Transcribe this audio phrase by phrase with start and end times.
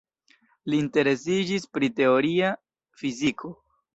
[0.71, 2.49] Li interesiĝis pri teoria
[3.03, 3.55] fiziko.